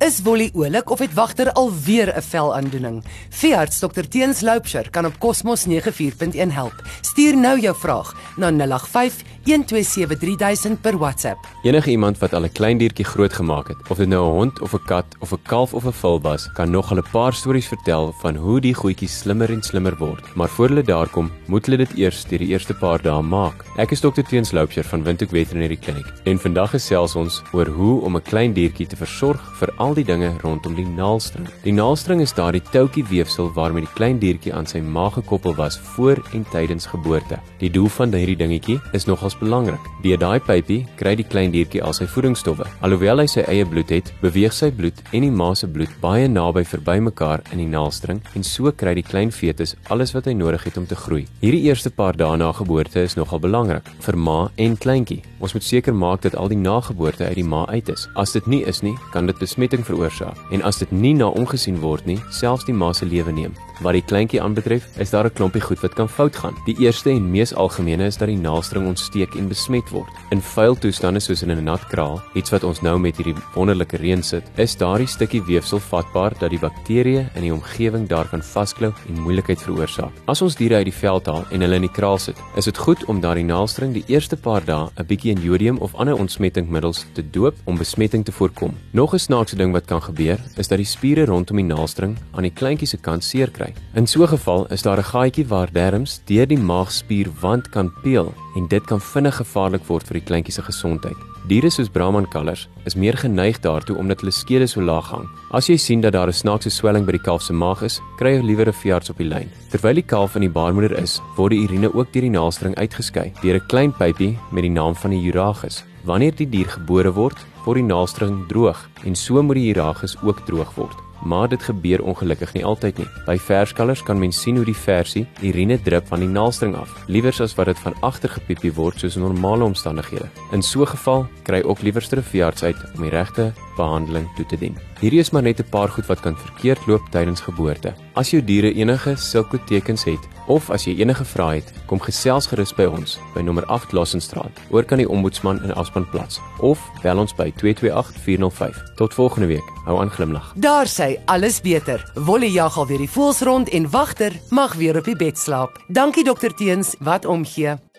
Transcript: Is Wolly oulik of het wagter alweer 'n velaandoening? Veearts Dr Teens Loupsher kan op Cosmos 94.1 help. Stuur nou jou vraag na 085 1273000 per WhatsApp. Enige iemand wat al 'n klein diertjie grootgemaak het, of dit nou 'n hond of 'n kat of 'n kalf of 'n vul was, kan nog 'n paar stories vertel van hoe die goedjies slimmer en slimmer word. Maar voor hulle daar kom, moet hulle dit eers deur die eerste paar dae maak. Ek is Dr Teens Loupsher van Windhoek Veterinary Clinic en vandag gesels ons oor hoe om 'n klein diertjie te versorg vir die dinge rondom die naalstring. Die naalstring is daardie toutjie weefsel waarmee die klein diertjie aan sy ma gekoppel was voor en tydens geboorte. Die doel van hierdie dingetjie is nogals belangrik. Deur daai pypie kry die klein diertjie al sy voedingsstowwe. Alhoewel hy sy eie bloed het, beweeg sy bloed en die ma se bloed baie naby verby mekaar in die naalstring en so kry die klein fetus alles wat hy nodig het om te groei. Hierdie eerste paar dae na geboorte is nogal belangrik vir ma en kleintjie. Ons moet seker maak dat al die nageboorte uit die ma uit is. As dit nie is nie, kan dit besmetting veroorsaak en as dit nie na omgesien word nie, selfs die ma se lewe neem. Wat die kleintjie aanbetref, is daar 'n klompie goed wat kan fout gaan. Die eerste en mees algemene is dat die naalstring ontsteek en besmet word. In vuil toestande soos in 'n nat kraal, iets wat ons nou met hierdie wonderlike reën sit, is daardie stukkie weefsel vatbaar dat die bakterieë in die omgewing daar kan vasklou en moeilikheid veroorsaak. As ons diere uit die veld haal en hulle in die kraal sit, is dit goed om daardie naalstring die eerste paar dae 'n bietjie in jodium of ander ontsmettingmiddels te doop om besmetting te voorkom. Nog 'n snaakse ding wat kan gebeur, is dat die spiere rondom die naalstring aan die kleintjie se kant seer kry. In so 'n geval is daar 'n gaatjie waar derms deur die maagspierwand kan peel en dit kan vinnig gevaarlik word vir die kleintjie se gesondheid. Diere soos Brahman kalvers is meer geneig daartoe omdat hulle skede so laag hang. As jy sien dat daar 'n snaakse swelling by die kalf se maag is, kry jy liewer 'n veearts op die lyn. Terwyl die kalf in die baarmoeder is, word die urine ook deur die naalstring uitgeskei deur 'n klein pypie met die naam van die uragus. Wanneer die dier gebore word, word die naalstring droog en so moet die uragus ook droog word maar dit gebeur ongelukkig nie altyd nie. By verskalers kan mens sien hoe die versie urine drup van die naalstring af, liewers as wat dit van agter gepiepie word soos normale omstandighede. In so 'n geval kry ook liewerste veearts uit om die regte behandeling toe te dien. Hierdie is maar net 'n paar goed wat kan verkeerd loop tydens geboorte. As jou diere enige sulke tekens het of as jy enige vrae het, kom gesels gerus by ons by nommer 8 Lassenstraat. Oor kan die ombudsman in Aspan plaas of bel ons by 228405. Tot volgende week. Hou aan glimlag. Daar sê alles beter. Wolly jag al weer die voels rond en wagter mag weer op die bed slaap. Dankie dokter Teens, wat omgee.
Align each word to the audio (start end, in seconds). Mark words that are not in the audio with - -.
Is 0.00 0.22
Wolly 0.24 0.50
oulik 0.54 0.90
of 0.90 0.98
het 0.98 1.12
wagter 1.14 1.52
alweer 1.52 2.16
'n 2.16 2.22
velaandoening? 2.22 3.04
Veearts 3.28 3.78
Dr 3.78 4.00
Teens 4.08 4.40
Loupsher 4.40 4.90
kan 4.90 5.06
op 5.06 5.18
Cosmos 5.18 5.64
94.1 5.64 6.50
help. 6.50 6.74
Stuur 7.00 7.36
nou 7.36 7.60
jou 7.60 7.76
vraag 7.76 8.14
na 8.36 8.50
085 8.50 9.22
1273000 9.42 10.80
per 10.80 10.98
WhatsApp. 10.98 11.38
Enige 11.62 11.90
iemand 11.90 12.18
wat 12.18 12.34
al 12.34 12.44
'n 12.44 12.52
klein 12.52 12.78
diertjie 12.78 13.04
grootgemaak 13.04 13.68
het, 13.68 13.76
of 13.88 13.96
dit 13.96 14.08
nou 14.08 14.24
'n 14.26 14.32
hond 14.32 14.60
of 14.60 14.72
'n 14.74 14.84
kat 14.84 15.06
of 15.18 15.32
'n 15.32 15.42
kalf 15.42 15.74
of 15.74 15.84
'n 15.84 15.92
vul 15.92 16.20
was, 16.20 16.52
kan 16.52 16.70
nog 16.70 16.92
'n 16.92 17.04
paar 17.12 17.32
stories 17.32 17.68
vertel 17.68 18.14
van 18.20 18.36
hoe 18.36 18.60
die 18.60 18.74
goedjies 18.74 19.18
slimmer 19.18 19.50
en 19.50 19.62
slimmer 19.62 19.96
word. 19.96 20.34
Maar 20.34 20.48
voor 20.48 20.68
hulle 20.68 20.82
daar 20.82 21.08
kom, 21.08 21.30
moet 21.46 21.66
hulle 21.66 21.76
dit 21.76 21.96
eers 21.96 22.24
deur 22.24 22.38
die 22.38 22.48
eerste 22.48 22.74
paar 22.74 23.02
dae 23.02 23.22
maak. 23.22 23.64
Ek 23.76 23.90
is 23.90 24.00
Dr 24.00 24.22
Teens 24.22 24.50
Loupsher 24.50 24.84
van 24.84 25.02
Windhoek 25.02 25.30
Veterinary 25.30 25.76
Clinic 25.76 26.06
en 26.24 26.38
vandag 26.38 26.70
gesels 26.70 27.14
ons 27.14 27.42
oor 27.52 27.66
hoe 27.66 28.00
om 28.00 28.16
'n 28.16 28.22
klein 28.22 28.52
diertjie 28.52 28.86
te 28.86 28.96
versorg 28.96 29.58
vir 29.58 29.72
die 29.94 30.04
dinge 30.04 30.30
rondom 30.42 30.74
die 30.74 30.86
naalstring. 30.86 31.46
Die 31.64 31.72
naalstring 31.74 32.20
is 32.24 32.34
daardie 32.36 32.62
toutjie 32.72 33.04
weefsel 33.10 33.50
waarmee 33.56 33.86
die 33.86 33.94
klein 33.94 34.18
diertjie 34.22 34.52
aan 34.54 34.66
sy 34.66 34.80
ma 34.80 35.08
gekoppel 35.10 35.54
was 35.58 35.78
voor 35.94 36.20
en 36.34 36.44
tydens 36.52 36.86
geboorte. 36.90 37.38
Die 37.60 37.70
doel 37.70 37.88
van 37.96 38.14
hierdie 38.14 38.36
dingetjie 38.36 38.78
is 38.96 39.06
nogals 39.08 39.38
belangrik. 39.38 39.88
Deur 40.04 40.20
daai 40.20 40.40
pypie 40.40 40.80
kry 41.00 41.14
die 41.18 41.26
klein 41.26 41.54
diertjie 41.54 41.82
al 41.84 41.96
sy 41.96 42.06
voedingsstowwe. 42.10 42.66
Alhoewel 42.86 43.24
hy 43.24 43.26
sy 43.30 43.44
eie 43.48 43.66
bloed 43.68 43.90
het, 43.94 44.12
beweeg 44.22 44.54
sy 44.56 44.70
bloed 44.74 45.00
en 45.12 45.26
die 45.26 45.32
ma 45.32 45.52
se 45.54 45.68
bloed 45.70 45.92
baie 46.02 46.28
naby 46.28 46.64
verby 46.64 46.98
mekaar 47.10 47.44
in 47.52 47.62
die 47.64 47.70
naalstring 47.70 48.22
en 48.34 48.46
so 48.46 48.72
kry 48.72 48.94
die 48.98 49.06
klein 49.06 49.32
fetus 49.34 49.76
alles 49.90 50.14
wat 50.16 50.28
hy 50.30 50.36
nodig 50.36 50.64
het 50.68 50.78
om 50.80 50.86
te 50.86 50.98
groei. 50.98 51.26
Hierdie 51.42 51.66
eerste 51.68 51.90
paar 51.90 52.16
dae 52.16 52.36
na 52.40 52.52
geboorte 52.56 53.02
is 53.04 53.16
nogal 53.18 53.42
belangrik 53.42 53.88
vir 54.04 54.16
ma 54.16 54.38
en 54.56 54.76
kleintjie. 54.76 55.22
Ons 55.40 55.54
moet 55.56 55.64
seker 55.64 55.94
maak 55.96 56.24
dat 56.26 56.36
al 56.36 56.50
die 56.52 56.58
nageboorte 56.60 57.24
uit 57.24 57.38
die 57.38 57.46
ma 57.46 57.64
uit 57.72 57.88
is. 57.88 58.06
As 58.20 58.34
dit 58.36 58.46
nie 58.46 58.60
is 58.68 58.82
nie, 58.84 58.94
kan 59.14 59.26
dit 59.26 59.38
besmetting 59.40 59.79
veroorsaak 59.84 60.36
en 60.50 60.62
as 60.62 60.78
dit 60.78 60.92
nie 60.92 61.14
na 61.14 61.28
omgesien 61.28 61.80
word 61.80 62.06
nie, 62.06 62.20
selfs 62.30 62.64
die 62.64 62.74
ma 62.74 62.92
se 62.92 63.06
lewe 63.06 63.32
neem. 63.32 63.54
Wat 63.80 63.96
die 63.96 64.04
kleintjie 64.04 64.42
aanbetref, 64.44 64.84
is 65.00 65.10
daar 65.10 65.24
'n 65.24 65.32
klompie 65.32 65.60
goed 65.60 65.80
wat 65.80 65.94
kan 65.94 66.08
fout 66.08 66.36
gaan. 66.36 66.54
Die 66.66 66.76
eerste 66.78 67.10
en 67.10 67.30
mees 67.30 67.54
algemene 67.54 68.04
is 68.04 68.16
dat 68.16 68.28
die 68.28 68.36
naalstring 68.36 68.86
ontsteek 68.86 69.34
en 69.34 69.48
besmet 69.48 69.88
word. 69.90 70.08
In 70.30 70.42
vuil 70.42 70.74
toestande 70.74 71.20
soos 71.20 71.42
in 71.42 71.50
'n 71.50 71.64
nat 71.64 71.86
kraal, 71.88 72.20
iets 72.34 72.50
wat 72.50 72.64
ons 72.64 72.82
nou 72.82 72.98
met 72.98 73.16
hierdie 73.16 73.34
wonderlike 73.54 73.96
reën 73.96 74.22
sit, 74.22 74.44
is 74.56 74.76
daardie 74.76 75.06
stukkie 75.06 75.42
weefsel 75.42 75.78
vatbaar 75.78 76.32
dat 76.38 76.50
die 76.50 76.58
bakterieë 76.58 77.30
in 77.34 77.42
die 77.42 77.52
omgewing 77.52 78.06
daar 78.08 78.28
kan 78.28 78.42
vasklou 78.42 78.92
en 79.08 79.20
moeilikheid 79.20 79.62
veroorsaak. 79.62 80.12
As 80.26 80.42
ons 80.42 80.56
diere 80.56 80.74
uit 80.74 80.84
die 80.84 81.00
veld 81.00 81.26
haal 81.26 81.44
en 81.50 81.60
hulle 81.60 81.74
in 81.74 81.82
die 81.82 81.92
kraal 81.92 82.18
sit, 82.18 82.36
is 82.56 82.64
dit 82.64 82.78
goed 82.78 83.04
om 83.04 83.20
daardie 83.20 83.44
naalstring 83.44 83.92
die 83.92 84.04
eerste 84.06 84.36
paar 84.36 84.64
dae 84.64 84.90
'n 84.98 85.06
bietjie 85.06 85.30
in 85.30 85.42
jodium 85.42 85.78
of 85.78 85.94
ander 85.94 86.18
ontsmettingmiddels 86.18 87.06
te 87.14 87.22
doop 87.30 87.54
om 87.64 87.78
besmetting 87.78 88.24
te 88.24 88.32
voorkom. 88.32 88.76
Nog 88.92 89.14
'n 89.14 89.18
snaakse 89.18 89.56
ding 89.56 89.69
wat 89.72 89.86
kan 89.86 90.02
gebeur, 90.02 90.38
is 90.56 90.68
dat 90.68 90.78
die 90.78 90.86
spiere 90.86 91.24
rondom 91.26 91.56
die 91.56 91.64
naalstring 91.64 92.16
aan 92.32 92.42
die 92.42 92.54
kleintjie 92.54 92.88
se 92.88 92.96
kant 92.96 93.24
seer 93.24 93.50
kry. 93.50 93.72
In 93.94 94.06
so 94.06 94.22
'n 94.22 94.28
geval 94.28 94.66
is 94.70 94.82
daar 94.82 94.98
'n 94.98 95.10
gaatjie 95.12 95.46
waar 95.46 95.72
derms 95.72 96.20
deur 96.26 96.46
die 96.46 96.58
maagspierwand 96.58 97.70
kan 97.70 97.92
peel 98.02 98.34
en 98.56 98.68
dit 98.68 98.84
kan 98.86 99.00
vinnig 99.00 99.36
gevaarlik 99.36 99.84
word 99.86 100.06
vir 100.06 100.14
die 100.14 100.26
kleintjie 100.26 100.52
se 100.52 100.62
gesondheid. 100.62 101.16
Diere 101.48 101.70
soos 101.70 101.88
Brahman 101.88 102.28
kalvers 102.28 102.68
is 102.84 102.94
meer 102.94 103.16
geneig 103.16 103.60
daartoe 103.64 103.96
omdat 103.96 104.20
hulle 104.20 104.32
skede 104.32 104.66
so 104.68 104.82
laag 104.84 105.08
hang. 105.10 105.28
As 105.50 105.66
jy 105.66 105.76
sien 105.76 106.00
dat 106.00 106.12
daar 106.12 106.28
'n 106.28 106.32
snaakse 106.32 106.70
swelling 106.70 107.06
by 107.06 107.12
die 107.12 107.26
kalf 107.26 107.42
se 107.42 107.52
maag 107.52 107.82
is, 107.82 108.00
kry 108.18 108.36
jy 108.36 108.42
liewer 108.42 108.68
'n 108.68 108.72
veearts 108.72 109.10
op 109.10 109.16
die 109.16 109.26
lyn. 109.28 109.50
Terwyl 109.70 109.94
die 109.94 110.06
kalf 110.06 110.34
in 110.36 110.42
die 110.42 110.50
baarmoeder 110.50 110.98
is, 110.98 111.20
word 111.36 111.50
die 111.50 111.62
urine 111.62 111.94
ook 111.94 112.12
deur 112.12 112.22
die 112.22 112.30
naalstring 112.30 112.74
uitgeskei 112.74 113.32
deur 113.42 113.54
'n 113.54 113.66
klein 113.68 113.92
pypie 113.92 114.38
met 114.52 114.62
die 114.62 114.70
naam 114.70 114.94
van 114.94 115.10
die 115.10 115.32
uragus. 115.32 115.84
Wanneer 116.04 116.34
die 116.36 116.48
dier 116.48 116.68
gebore 116.68 117.12
word, 117.12 117.38
word 117.64 117.76
die 117.82 117.86
naalstring 117.86 118.46
droog 118.48 118.88
en 119.04 119.14
so 119.14 119.42
moet 119.42 119.56
die 119.56 119.70
uragus 119.74 120.16
ook 120.22 120.46
droog 120.46 120.74
word 120.74 120.96
maar 121.22 121.48
dit 121.48 121.62
gebeur 121.62 122.02
ongelukkig 122.02 122.52
nie 122.52 122.64
altyd 122.64 122.98
nie. 122.98 123.08
By 123.26 123.36
verskalers 123.40 124.02
kan 124.02 124.18
mens 124.20 124.40
sien 124.40 124.56
hoe 124.56 124.64
die 124.64 124.76
versie 124.76 125.26
urine 125.44 125.78
drup 125.82 126.08
van 126.08 126.24
die 126.24 126.30
naalstring 126.30 126.76
af, 126.78 126.92
liewers 127.08 127.40
as 127.44 127.54
wat 127.58 127.70
dit 127.70 127.82
van 127.84 127.96
agter 128.06 128.32
gepiepie 128.32 128.72
word 128.76 129.00
soos 129.00 129.18
normale 129.20 129.64
omstandighede. 129.64 130.30
In 130.52 130.62
so 130.62 130.82
'n 130.82 130.92
geval 130.96 131.26
kry 131.44 131.62
ook 131.62 131.82
liewerste 131.82 132.22
veearts 132.22 132.62
uit 132.62 132.76
om 132.96 133.02
die 133.02 133.10
regte 133.10 133.52
behandeling 133.80 134.28
toe 134.36 134.46
te 134.46 134.58
dien. 134.60 134.76
Hierdie 135.00 135.22
is 135.24 135.32
maar 135.32 135.42
net 135.42 135.60
'n 135.60 135.70
paar 135.70 135.88
goed 135.88 136.06
wat 136.06 136.20
kan 136.20 136.36
verkeerd 136.36 136.86
loop 136.86 137.04
tydens 137.10 137.40
geboorte. 137.40 137.94
As 138.14 138.30
jou 138.30 138.44
diere 138.44 138.72
enige 138.74 139.16
sulke 139.16 139.58
tekens 139.64 140.04
het 140.04 140.28
of 140.46 140.70
as 140.70 140.84
jy 140.84 140.98
enige 140.98 141.24
vrae 141.24 141.60
het, 141.60 141.72
kom 141.86 142.00
gesels 142.00 142.46
gerus 142.46 142.74
by 142.74 142.84
ons 142.84 143.18
by 143.34 143.40
nommer 143.40 143.64
8 143.66 143.92
Lassenstraat. 143.92 144.60
Oor 144.70 144.84
kan 144.84 144.98
die 144.98 145.08
ombudsman 145.08 145.62
in 145.62 145.74
Aspan 145.74 146.08
plaas 146.10 146.40
of 146.60 146.78
bel 147.02 147.18
ons 147.18 147.34
by 147.34 147.52
228405. 147.56 148.82
Tot 148.96 149.14
volgende 149.14 149.46
week. 149.46 149.68
Hou 149.84 150.00
aan 150.00 150.10
glimlag. 150.10 150.52
Daar 150.56 150.86
sê 150.86 151.18
alles 151.24 151.60
beter. 151.60 152.10
Wolly 152.14 152.52
jag 152.52 152.76
al 152.76 152.86
weer 152.86 152.98
die 152.98 153.10
voels 153.10 153.40
rond 153.40 153.68
en 153.68 153.90
wagter 153.90 154.32
mag 154.50 154.74
weer 154.74 154.96
op 154.96 155.04
die 155.04 155.16
bed 155.16 155.38
slaap. 155.38 155.78
Dankie 155.88 156.24
dokter 156.24 156.54
Teens, 156.54 156.94
wat 156.98 157.24
omgee. 157.24 157.89